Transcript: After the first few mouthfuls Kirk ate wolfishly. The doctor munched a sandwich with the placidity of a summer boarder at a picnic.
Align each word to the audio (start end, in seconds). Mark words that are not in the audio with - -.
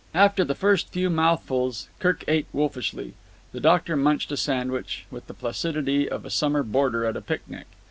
After 0.15 0.43
the 0.43 0.55
first 0.55 0.89
few 0.91 1.11
mouthfuls 1.11 1.87
Kirk 1.99 2.23
ate 2.27 2.47
wolfishly. 2.51 3.13
The 3.51 3.59
doctor 3.59 3.95
munched 3.95 4.31
a 4.31 4.35
sandwich 4.37 5.05
with 5.11 5.27
the 5.27 5.35
placidity 5.35 6.09
of 6.09 6.25
a 6.25 6.31
summer 6.31 6.63
boarder 6.63 7.05
at 7.05 7.15
a 7.15 7.21
picnic. 7.21 7.67